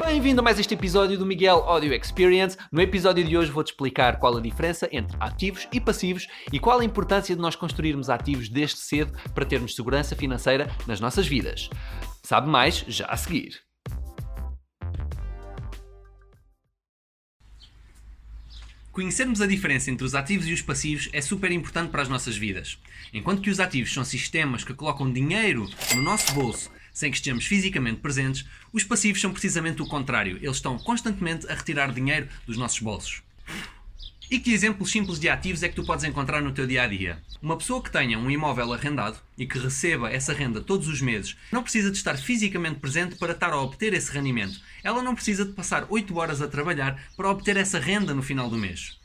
[0.00, 2.56] Bem-vindo a mais este episódio do Miguel Audio Experience.
[2.72, 6.80] No episódio de hoje vou-te explicar qual a diferença entre ativos e passivos e qual
[6.80, 11.68] a importância de nós construirmos ativos desde cedo para termos segurança financeira nas nossas vidas.
[12.22, 13.60] Sabe mais já a seguir.
[18.90, 22.38] Conhecermos a diferença entre os ativos e os passivos é super importante para as nossas
[22.38, 22.78] vidas.
[23.12, 26.70] Enquanto que os ativos são sistemas que colocam dinheiro no nosso bolso
[27.00, 30.36] sem que estejamos fisicamente presentes, os passivos são precisamente o contrário.
[30.36, 33.22] Eles estão constantemente a retirar dinheiro dos nossos bolsos.
[34.30, 36.86] E que exemplos simples de ativos é que tu podes encontrar no teu dia a
[36.86, 37.20] dia?
[37.42, 41.36] Uma pessoa que tenha um imóvel arrendado e que receba essa renda todos os meses
[41.50, 44.60] não precisa de estar fisicamente presente para estar a obter esse rendimento.
[44.84, 48.48] Ela não precisa de passar 8 horas a trabalhar para obter essa renda no final
[48.48, 49.00] do mês.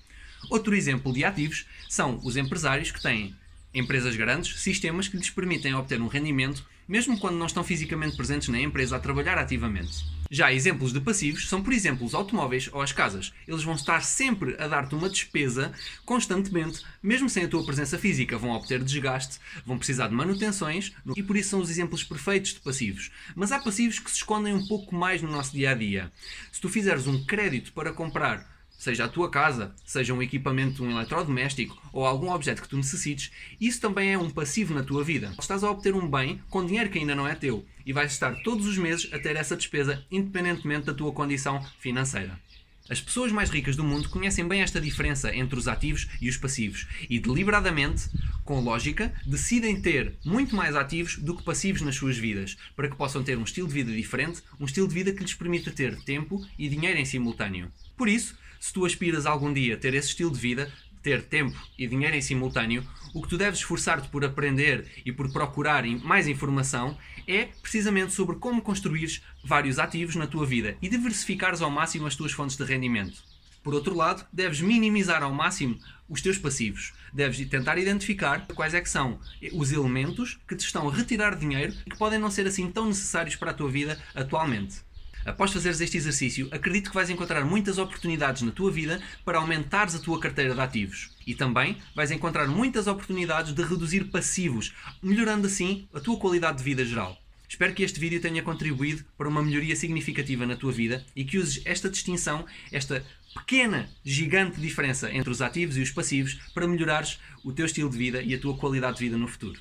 [0.49, 3.35] Outro exemplo de ativos são os empresários que têm
[3.75, 8.47] empresas grandes, sistemas que lhes permitem obter um rendimento mesmo quando não estão fisicamente presentes
[8.49, 10.05] na empresa a trabalhar ativamente.
[10.29, 13.31] Já exemplos de passivos são, por exemplo, os automóveis ou as casas.
[13.47, 15.71] Eles vão estar sempre a dar-te uma despesa
[16.03, 18.37] constantemente, mesmo sem a tua presença física.
[18.37, 22.59] Vão obter desgaste, vão precisar de manutenções e por isso são os exemplos perfeitos de
[22.59, 23.11] passivos.
[23.35, 26.11] Mas há passivos que se escondem um pouco mais no nosso dia a dia.
[26.51, 30.91] Se tu fizeres um crédito para comprar seja a tua casa, seja um equipamento, um
[30.91, 35.33] eletrodoméstico ou algum objeto que tu necessites, isso também é um passivo na tua vida.
[35.39, 38.35] Estás a obter um bem com dinheiro que ainda não é teu e vais estar
[38.43, 42.39] todos os meses a ter essa despesa independentemente da tua condição financeira.
[42.87, 46.37] As pessoas mais ricas do mundo conhecem bem esta diferença entre os ativos e os
[46.37, 48.07] passivos e deliberadamente,
[48.43, 52.95] com lógica, decidem ter muito mais ativos do que passivos nas suas vidas, para que
[52.95, 55.99] possam ter um estilo de vida diferente, um estilo de vida que lhes permita ter
[56.03, 57.71] tempo e dinheiro em simultâneo.
[57.97, 60.71] Por isso, se tu aspiras algum dia a ter esse estilo de vida,
[61.05, 65.31] ter tempo e dinheiro em simultâneo, o que tu deves esforçar-te por aprender e por
[65.31, 66.97] procurar mais informação
[67.27, 72.15] é precisamente sobre como construir vários ativos na tua vida e diversificares ao máximo as
[72.15, 73.23] tuas fontes de rendimento.
[73.63, 75.77] Por outro lado, deves minimizar ao máximo
[76.09, 76.91] os teus passivos.
[77.13, 79.19] Deves tentar identificar quais é que são
[79.53, 82.87] os elementos que te estão a retirar dinheiro e que podem não ser assim tão
[82.87, 84.77] necessários para a tua vida atualmente.
[85.25, 89.95] Após fazeres este exercício, acredito que vais encontrar muitas oportunidades na tua vida para aumentares
[89.95, 91.09] a tua carteira de ativos.
[91.25, 94.71] E também vais encontrar muitas oportunidades de reduzir passivos,
[95.01, 97.19] melhorando assim a tua qualidade de vida geral.
[97.49, 101.39] Espero que este vídeo tenha contribuído para uma melhoria significativa na tua vida e que
[101.39, 103.03] uses esta distinção, esta
[103.33, 107.97] pequena, gigante diferença entre os ativos e os passivos para melhorares o teu estilo de
[107.97, 109.59] vida e a tua qualidade de vida no futuro.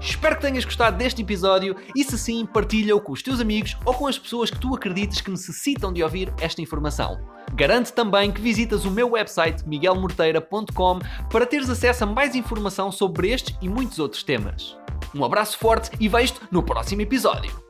[0.00, 3.92] Espero que tenhas gostado deste episódio e, se sim, partilha-o com os teus amigos ou
[3.92, 7.20] com as pessoas que tu acredites que necessitam de ouvir esta informação.
[7.54, 11.00] Garante também que visitas o meu website miguelmorteira.com
[11.30, 14.76] para teres acesso a mais informação sobre este e muitos outros temas.
[15.14, 17.69] Um abraço forte e vejo-te no próximo episódio.